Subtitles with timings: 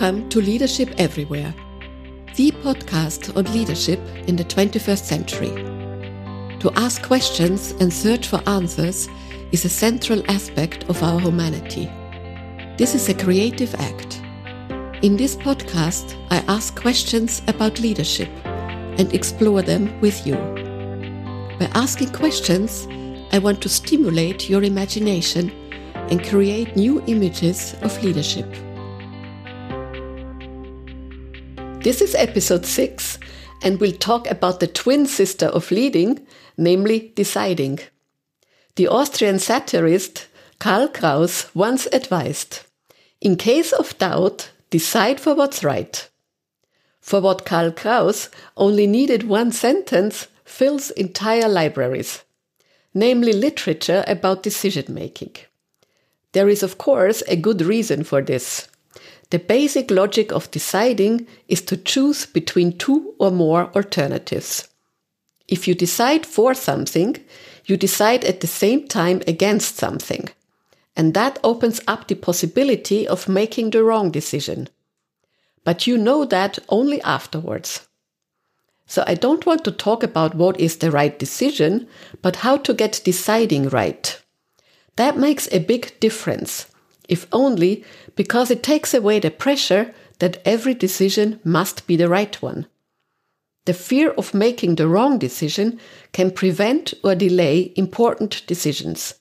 [0.00, 1.54] Welcome to Leadership Everywhere,
[2.34, 5.50] the podcast on leadership in the 21st century.
[6.60, 9.10] To ask questions and search for answers
[9.52, 11.84] is a central aspect of our humanity.
[12.78, 14.22] This is a creative act.
[15.04, 20.36] In this podcast, I ask questions about leadership and explore them with you.
[21.58, 22.88] By asking questions,
[23.32, 25.50] I want to stimulate your imagination
[25.94, 28.48] and create new images of leadership.
[31.82, 33.18] This is episode 6,
[33.62, 36.26] and we'll talk about the twin sister of leading,
[36.58, 37.78] namely deciding.
[38.76, 40.26] The Austrian satirist
[40.58, 42.60] Karl Kraus once advised
[43.22, 46.06] In case of doubt, decide for what's right.
[47.00, 48.28] For what Karl Kraus
[48.58, 52.24] only needed one sentence fills entire libraries,
[52.92, 55.34] namely literature about decision making.
[56.32, 58.68] There is, of course, a good reason for this.
[59.30, 64.68] The basic logic of deciding is to choose between two or more alternatives.
[65.46, 67.16] If you decide for something,
[67.64, 70.28] you decide at the same time against something.
[70.96, 74.68] And that opens up the possibility of making the wrong decision.
[75.62, 77.86] But you know that only afterwards.
[78.86, 81.86] So I don't want to talk about what is the right decision,
[82.22, 84.20] but how to get deciding right.
[84.96, 86.66] That makes a big difference
[87.10, 87.84] if only
[88.20, 92.66] because it takes away the pressure that every decision must be the right one.
[93.64, 95.80] The fear of making the wrong decision
[96.12, 99.14] can prevent or delay important decisions.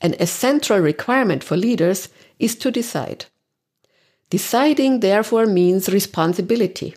[0.00, 2.08] An essential requirement for leaders
[2.38, 3.26] is to decide.
[4.30, 6.96] Deciding therefore means responsibility.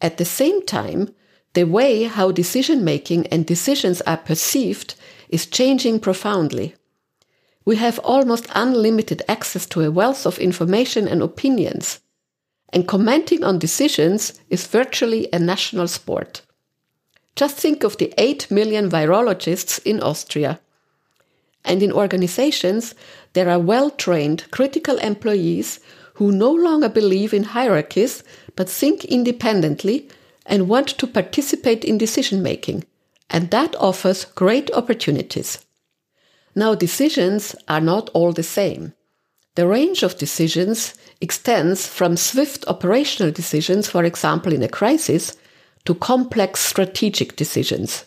[0.00, 1.14] At the same time,
[1.52, 4.94] the way how decision making and decisions are perceived
[5.28, 6.76] is changing profoundly.
[7.64, 12.00] We have almost unlimited access to a wealth of information and opinions,
[12.70, 16.42] and commenting on decisions is virtually a national sport.
[17.36, 20.60] Just think of the 8 million virologists in Austria.
[21.64, 22.94] And in organizations,
[23.32, 25.80] there are well trained critical employees
[26.14, 28.22] who no longer believe in hierarchies
[28.54, 30.08] but think independently
[30.46, 32.84] and want to participate in decision making.
[33.30, 35.63] And that offers great opportunities.
[36.54, 38.94] Now, decisions are not all the same.
[39.56, 45.36] The range of decisions extends from swift operational decisions, for example, in a crisis,
[45.84, 48.04] to complex strategic decisions.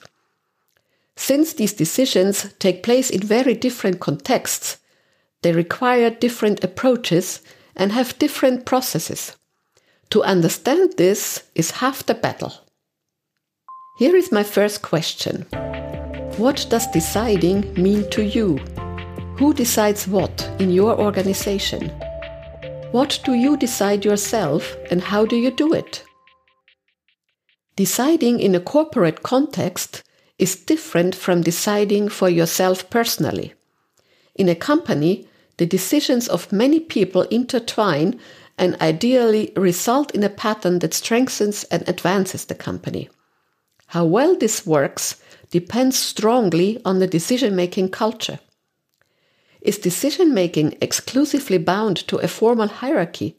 [1.16, 4.78] Since these decisions take place in very different contexts,
[5.42, 7.42] they require different approaches
[7.76, 9.36] and have different processes.
[10.12, 12.54] To understand this is half the battle.
[14.00, 15.46] Here is my first question.
[16.38, 18.58] What does deciding mean to you?
[19.40, 21.90] Who decides what in your organization?
[22.92, 26.04] What do you decide yourself and how do you do it?
[27.76, 30.04] Deciding in a corporate context
[30.38, 33.56] is different from deciding for yourself personally.
[34.36, 35.28] In a company,
[35.58, 38.20] the decisions of many people intertwine
[38.60, 43.10] and ideally result in a pattern that strengthens and advances the company.
[43.88, 45.16] How well this works
[45.52, 48.40] depends strongly on the decision making culture.
[49.62, 53.38] Is decision making exclusively bound to a formal hierarchy,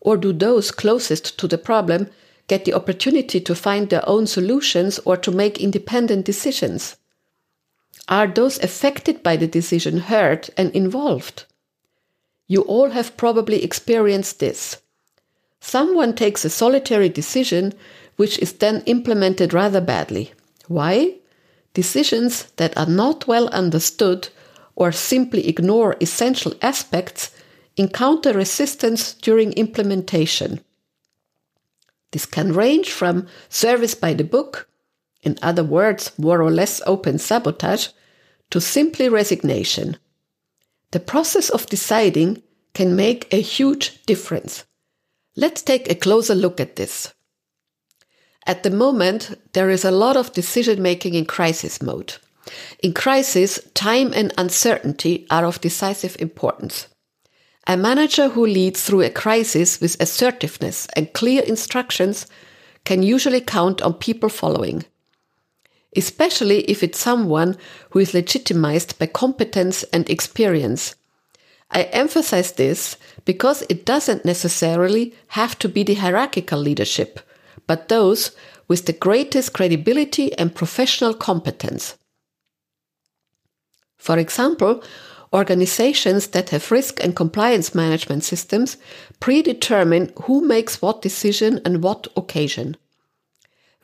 [0.00, 2.08] or do those closest to the problem
[2.48, 6.96] get the opportunity to find their own solutions or to make independent decisions?
[8.08, 11.44] Are those affected by the decision heard and involved?
[12.48, 14.78] You all have probably experienced this.
[15.60, 17.72] Someone takes a solitary decision
[18.16, 20.32] which is then implemented rather badly.
[20.66, 21.19] Why?
[21.74, 24.28] Decisions that are not well understood
[24.74, 27.30] or simply ignore essential aspects
[27.76, 30.60] encounter resistance during implementation.
[32.12, 34.68] This can range from service by the book,
[35.22, 37.88] in other words, more or less open sabotage,
[38.50, 39.96] to simply resignation.
[40.90, 42.42] The process of deciding
[42.74, 44.64] can make a huge difference.
[45.36, 47.14] Let's take a closer look at this.
[48.46, 52.14] At the moment, there is a lot of decision making in crisis mode.
[52.82, 56.88] In crisis, time and uncertainty are of decisive importance.
[57.66, 62.26] A manager who leads through a crisis with assertiveness and clear instructions
[62.84, 64.84] can usually count on people following.
[65.94, 67.58] Especially if it's someone
[67.90, 70.94] who is legitimized by competence and experience.
[71.70, 77.20] I emphasize this because it doesn't necessarily have to be the hierarchical leadership
[77.70, 78.32] but those
[78.66, 81.96] with the greatest credibility and professional competence.
[83.96, 84.82] For example,
[85.32, 88.76] organizations that have risk and compliance management systems
[89.20, 92.76] predetermine who makes what decision and what occasion.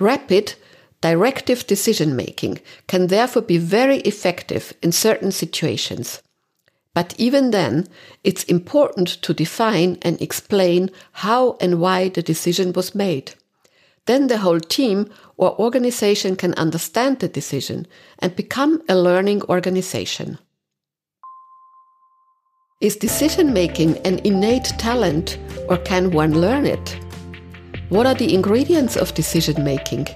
[0.01, 0.55] Rapid,
[1.01, 6.23] directive decision making can therefore be very effective in certain situations.
[6.93, 7.87] But even then,
[8.25, 13.35] it's important to define and explain how and why the decision was made.
[14.07, 17.87] Then the whole team or organization can understand the decision
[18.21, 20.39] and become a learning organization.
[22.81, 25.39] Is decision making an innate talent
[25.69, 27.01] or can one learn it?
[27.89, 30.07] What are the ingredients of decision making?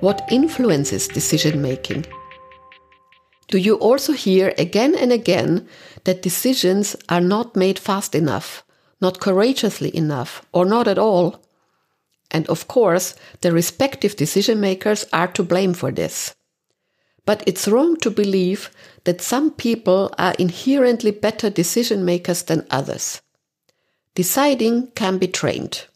[0.00, 2.06] What influences decision making?
[3.48, 5.68] Do you also hear again and again
[6.04, 8.64] that decisions are not made fast enough,
[9.00, 11.45] not courageously enough, or not at all?
[12.36, 16.34] And of course, the respective decision makers are to blame for this.
[17.24, 18.70] But it's wrong to believe
[19.04, 23.22] that some people are inherently better decision makers than others.
[24.14, 25.86] Deciding can be trained.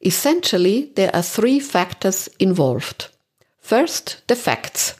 [0.00, 3.10] Essentially, there are three factors involved.
[3.60, 4.96] First, the facts.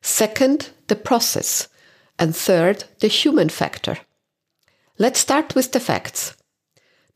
[0.00, 1.68] Second, the process.
[2.18, 3.98] And third, the human factor.
[4.98, 6.34] Let's start with the facts.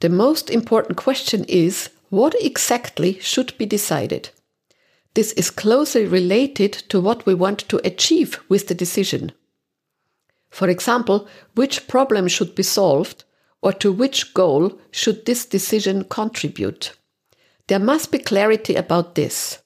[0.00, 4.31] The most important question is what exactly should be decided?
[5.14, 9.32] This is closely related to what we want to achieve with the decision.
[10.50, 13.25] For example, which problem should be solved
[13.62, 16.93] or to which goal should this decision contribute?
[17.67, 19.62] There must be clarity about this.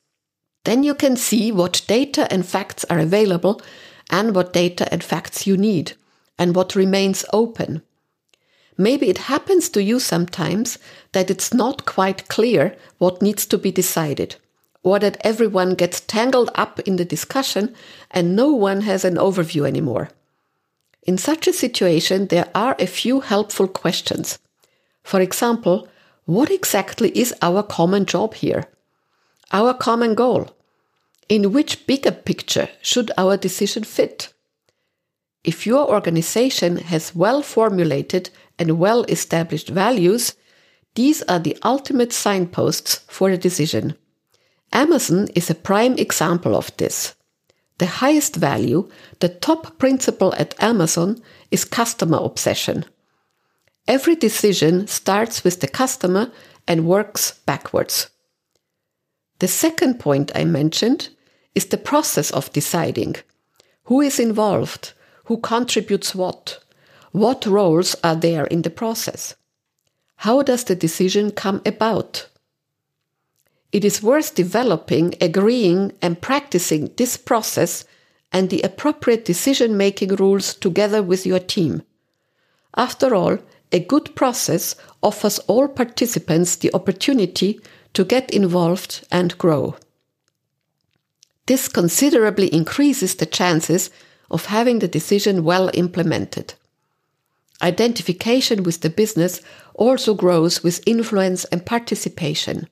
[0.65, 3.61] Then you can see what data and facts are available
[4.09, 5.93] and what data and facts you need
[6.39, 7.83] and what remains open.
[8.81, 10.79] Maybe it happens to you sometimes
[11.13, 14.37] that it's not quite clear what needs to be decided,
[14.83, 17.75] or that everyone gets tangled up in the discussion
[18.11, 20.09] and no one has an overview anymore.
[21.03, 24.39] In such a situation, there are a few helpful questions.
[25.03, 25.87] For example,
[26.25, 28.65] what exactly is our common job here?
[29.53, 30.57] Our common goal?
[31.29, 34.33] In which bigger picture should our decision fit?
[35.43, 40.35] If your organization has well formulated and well established values,
[40.95, 43.97] these are the ultimate signposts for a decision.
[44.73, 47.15] Amazon is a prime example of this.
[47.79, 48.89] The highest value,
[49.21, 52.85] the top principle at Amazon, is customer obsession.
[53.89, 56.31] Every decision starts with the customer
[56.69, 58.11] and works backwards.
[59.39, 61.09] The second point I mentioned
[61.55, 63.17] is the process of deciding.
[63.85, 64.93] Who is involved?
[65.31, 66.59] Who contributes what?
[67.13, 69.37] What roles are there in the process?
[70.17, 72.27] How does the decision come about?
[73.71, 77.85] It is worth developing, agreeing, and practicing this process
[78.33, 81.83] and the appropriate decision making rules together with your team.
[82.77, 83.39] After all,
[83.71, 87.61] a good process offers all participants the opportunity
[87.93, 89.77] to get involved and grow.
[91.47, 93.91] This considerably increases the chances
[94.31, 96.55] of having the decision well implemented.
[97.63, 99.41] Identification with the business
[99.75, 102.69] also grows with influence and participation.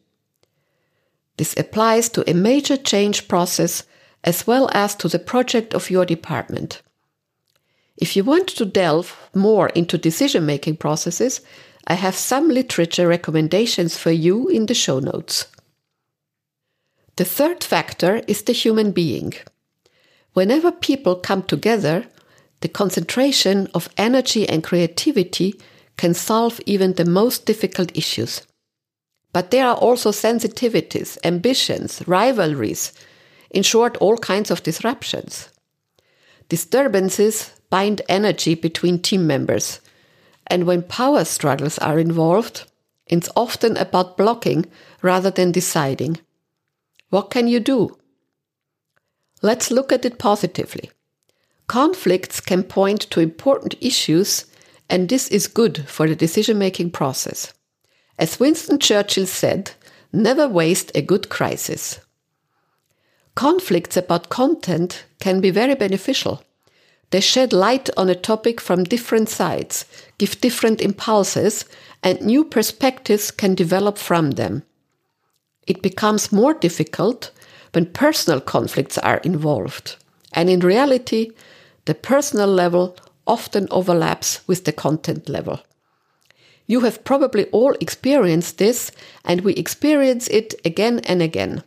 [1.37, 3.85] This applies to a major change process
[4.25, 6.83] as well as to the project of your department.
[7.97, 11.41] If you want to delve more into decision making processes,
[11.87, 15.47] I have some literature recommendations for you in the show notes.
[17.17, 19.35] The third factor is the human being.
[20.39, 22.07] Whenever people come together,
[22.61, 25.61] the concentration of energy and creativity
[25.97, 28.43] can solve even the most difficult issues.
[29.33, 32.93] But there are also sensitivities, ambitions, rivalries,
[33.51, 35.49] in short, all kinds of disruptions.
[36.49, 39.81] Disturbances bind energy between team members,
[40.47, 42.65] and when power struggles are involved,
[43.09, 44.67] it's often about blocking
[45.03, 46.17] rather than deciding.
[47.11, 47.98] What can you do?
[49.43, 50.91] Let's look at it positively.
[51.67, 54.47] Conflicts can point to important issues,
[54.89, 57.53] and this is good for the decision making process.
[58.19, 59.73] As Winston Churchill said,
[60.13, 62.01] never waste a good crisis.
[63.35, 66.43] Conflicts about content can be very beneficial.
[67.11, 69.85] They shed light on a topic from different sides,
[70.19, 71.65] give different impulses,
[72.03, 74.65] and new perspectives can develop from them.
[75.67, 77.31] It becomes more difficult
[77.73, 79.97] when personal conflicts are involved.
[80.33, 81.33] And in reality,
[81.85, 82.97] the personal level
[83.27, 85.61] often overlaps with the content level.
[86.67, 88.93] You have probably all experienced this,
[89.25, 91.63] and we experience it again and again.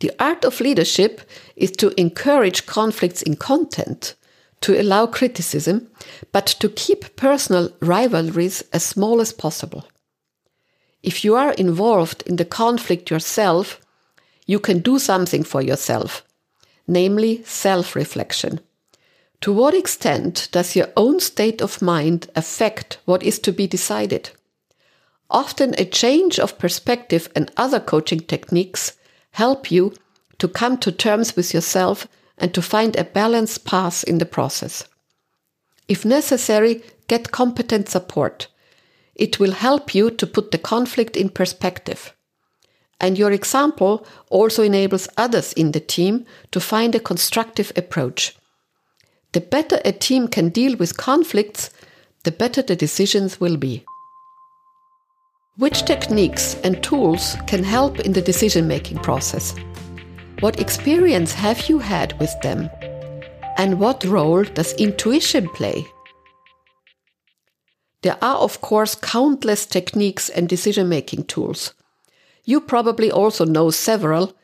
[0.00, 1.20] The art of leadership
[1.56, 4.14] is to encourage conflicts in content,
[4.62, 5.88] to allow criticism,
[6.32, 9.86] but to keep personal rivalries as small as possible.
[11.02, 13.80] If you are involved in the conflict yourself,
[14.46, 16.24] you can do something for yourself,
[16.86, 18.60] namely self reflection.
[19.42, 24.30] To what extent does your own state of mind affect what is to be decided?
[25.30, 28.96] Often a change of perspective and other coaching techniques
[29.30, 29.94] help you
[30.38, 32.06] to come to terms with yourself
[32.36, 34.84] and to find a balanced path in the process.
[35.88, 38.48] If necessary, get competent support.
[39.14, 42.14] It will help you to put the conflict in perspective.
[43.00, 48.36] And your example also enables others in the team to find a constructive approach.
[49.32, 51.70] The better a team can deal with conflicts,
[52.24, 53.84] the better the decisions will be.
[55.56, 59.54] Which techniques and tools can help in the decision making process?
[60.40, 62.70] What experience have you had with them?
[63.56, 65.86] And what role does intuition play?
[68.02, 71.74] There are, of course, countless techniques and decision making tools.
[72.50, 74.36] You probably also know several,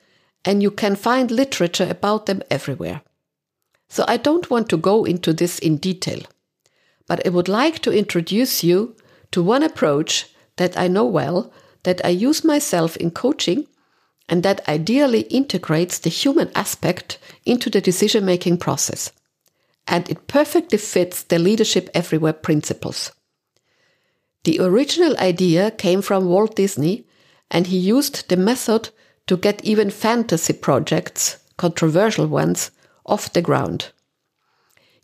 [0.45, 3.03] and you can find literature about them everywhere.
[3.89, 6.21] So I don't want to go into this in detail,
[7.09, 8.95] but I would like to introduce you
[9.33, 13.67] to one approach that I know well, that I use myself in coaching,
[14.29, 19.11] and that ideally integrates the human aspect into the decision making process.
[19.89, 23.11] And it perfectly fits the leadership everywhere principles.
[24.45, 27.06] The original idea came from Walt Disney,
[27.51, 28.91] and he used the method
[29.27, 32.71] to get even fantasy projects, controversial ones,
[33.05, 33.93] off the ground.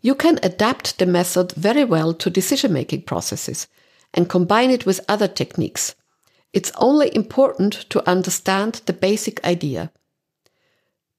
[0.01, 3.67] You can adapt the method very well to decision making processes
[4.13, 5.95] and combine it with other techniques.
[6.51, 9.91] It's only important to understand the basic idea.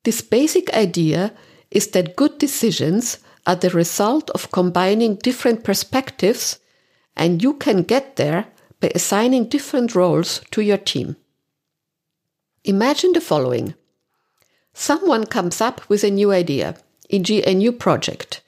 [0.04, 1.32] This basic idea
[1.70, 6.58] is that good decisions are the result of combining different perspectives,
[7.16, 8.46] and you can get there
[8.84, 11.16] by assigning different roles to your team.
[12.64, 13.72] Imagine the following.
[14.74, 16.76] Someone comes up with a new idea,
[17.08, 18.42] e.g., a new project,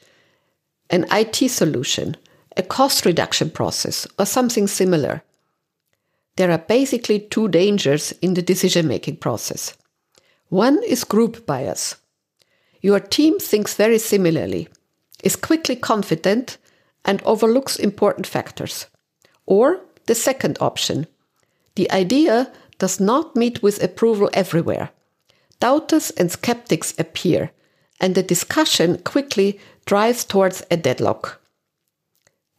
[0.91, 2.19] an IT solution,
[2.55, 5.23] a cost reduction process, or something similar.
[6.37, 9.73] There are basically two dangers in the decision making process.
[10.51, 11.97] One is group bias.
[12.83, 14.69] Your team thinks very similarly,
[15.25, 16.59] is quickly confident,
[17.07, 18.85] and overlooks important factors.
[19.47, 21.07] Or the second option.
[21.75, 24.91] The idea does not meet with approval everywhere.
[25.61, 27.51] Doubters and skeptics appear,
[28.01, 31.41] and the discussion quickly drives towards a deadlock.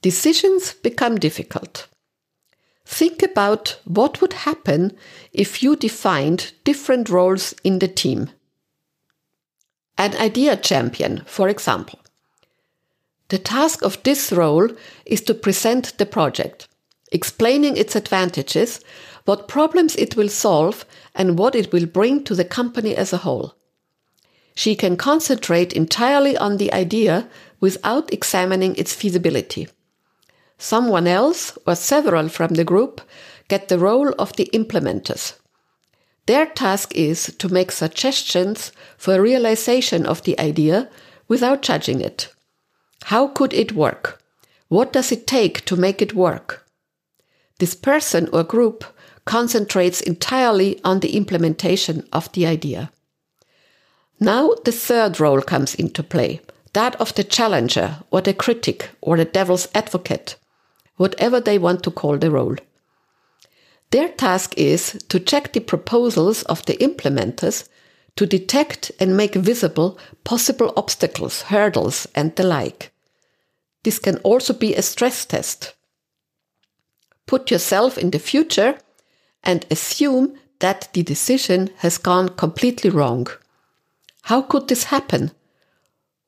[0.02, 1.88] Decisions become difficult.
[2.86, 4.96] Think about what would happen
[5.34, 8.30] if you defined different roles in the team.
[9.98, 12.00] An idea champion, for example.
[13.30, 14.70] The task of this role
[15.06, 16.70] is to present the project,
[17.12, 18.80] explaining its advantages,
[19.26, 20.86] what problems it will solve,
[21.16, 23.56] and what it will bring to the company as a whole.
[24.56, 29.68] She can concentrate entirely on the idea without examining its feasibility.
[30.58, 33.02] Someone else or several from the group
[33.48, 35.34] get the role of the implementers.
[36.26, 40.90] Their task is to make suggestions for realization of the idea
[41.28, 42.34] without judging it.
[43.04, 44.22] How could it work?
[44.68, 46.67] What does it take to make it work?
[47.60, 48.84] This person or group
[49.26, 52.92] concentrates entirely on the implementation of the idea.
[54.20, 56.42] Now the third role comes into play,
[56.74, 60.36] that of the challenger or the critic or the devil's advocate
[60.98, 62.56] whatever they want to call the role.
[63.92, 67.70] Their task is to check the proposals of the implementers
[68.18, 72.92] to detect and make visible possible obstacles, hurdles, and the like.
[73.84, 75.76] This can also be a stress test.
[77.28, 78.80] Put yourself in the future
[79.44, 83.28] and assume that the decision has gone completely wrong.
[84.24, 85.32] How could this happen?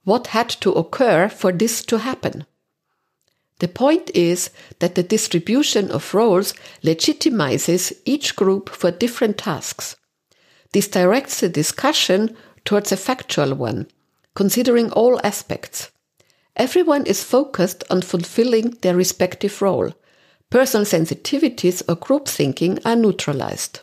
[0.04, 2.46] What had to occur for this to happen?
[3.60, 6.54] The point is that the distribution of roles
[6.84, 9.98] legitimizes each group for different tasks.
[10.72, 13.88] This directs the discussion towards a factual one,
[14.34, 15.92] considering all aspects.
[16.56, 19.94] Everyone is focused on fulfilling their respective role.
[20.50, 23.82] Personal sensitivities or group thinking are neutralized.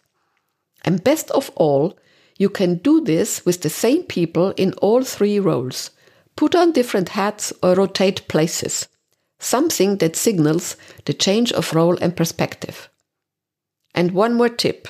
[0.84, 1.98] And best of all,
[2.38, 5.90] you can do this with the same people in all three roles.
[6.36, 8.88] Put on different hats or rotate places
[9.38, 12.88] something that signals the change of role and perspective.
[13.94, 14.88] And one more tip.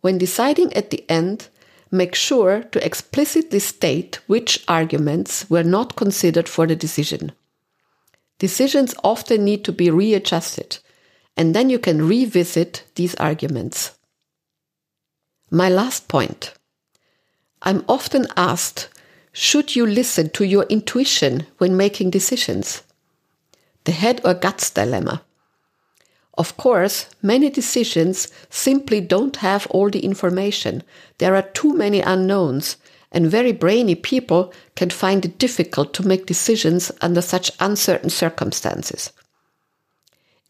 [0.00, 1.48] When deciding at the end,
[1.90, 7.32] make sure to explicitly state which arguments were not considered for the decision.
[8.38, 10.78] Decisions often need to be readjusted,
[11.36, 13.98] and then you can revisit these arguments.
[15.50, 16.54] My last point.
[17.62, 18.88] I'm often asked,
[19.32, 22.82] should you listen to your intuition when making decisions?
[23.84, 25.22] The head or guts dilemma.
[26.36, 30.84] Of course, many decisions simply don't have all the information.
[31.18, 32.76] There are too many unknowns,
[33.12, 39.12] and very brainy people can find it difficult to make decisions under such uncertain circumstances.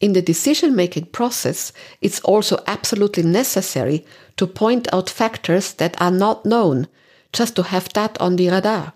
[0.00, 6.10] In the decision making process, it's also absolutely necessary to point out factors that are
[6.10, 6.86] not known,
[7.32, 8.92] just to have that on the radar.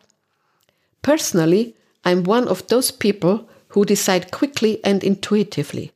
[1.03, 5.93] Personally, I'm one of those people who decide quickly and intuitively.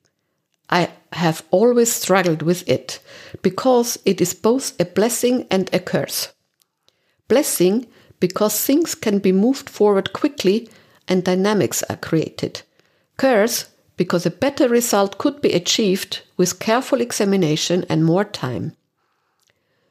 [0.68, 2.98] I have always struggled with it
[3.42, 6.32] because it is both a blessing and a curse.
[7.28, 7.86] Blessing
[8.20, 10.68] because things can be moved forward quickly
[11.08, 12.62] and dynamics are created.
[13.16, 13.66] Curse
[13.96, 18.74] because a better result could be achieved with careful examination and more time.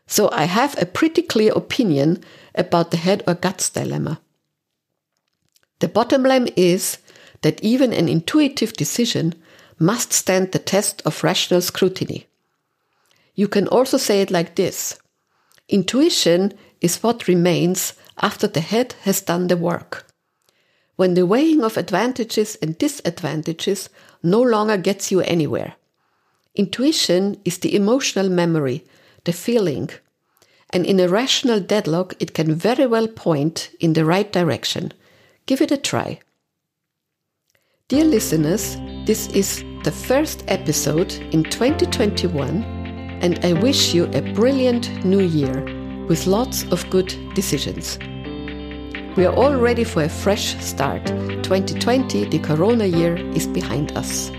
[0.08, 2.24] So I have a pretty clear opinion
[2.54, 4.22] about the head or guts dilemma.
[5.80, 7.00] The bottom line is
[7.42, 9.34] that even an intuitive decision
[9.80, 12.28] must stand the test of rational scrutiny.
[13.34, 14.98] You can also say it like this
[15.68, 20.06] Intuition is what remains after the head has done the work.
[20.96, 23.90] When the weighing of advantages and disadvantages
[24.24, 25.76] no longer gets you anywhere.
[26.56, 28.86] Intuition is the emotional memory,
[29.26, 29.90] the feeling,
[30.70, 34.92] and in a rational deadlock, it can very well point in the right direction.
[35.46, 36.20] Give it a try.
[37.88, 42.75] Dear listeners, this is the first episode in 2021,
[43.22, 45.64] and I wish you a brilliant new year
[46.08, 47.98] with lots of good decisions.
[49.16, 51.06] We are all ready for a fresh start.
[51.06, 54.30] 2020, the corona year, is behind us.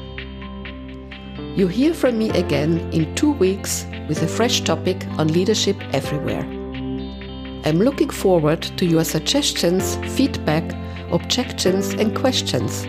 [1.56, 6.42] You hear from me again in two weeks with a fresh topic on leadership everywhere.
[7.64, 10.62] I'm looking forward to your suggestions, feedback,
[11.10, 12.86] objections, and questions.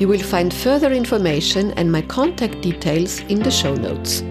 [0.00, 4.22] You will find further information and my contact details in the show notes.